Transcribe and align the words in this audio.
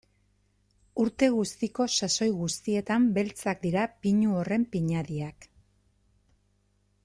Urte 1.03 1.27
guztiko 1.35 1.85
sasoi 1.97 2.29
guztietan 2.39 3.05
beltzak 3.19 3.61
dira 3.69 3.85
pinu 4.07 4.35
horren 4.41 4.67
pinadiak. 4.77 5.49